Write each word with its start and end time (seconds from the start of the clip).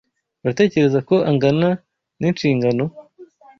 Uratekereza 0.43 0.99
ko 1.09 1.15
angana 1.29 1.69
n'inshingano? 2.19 2.85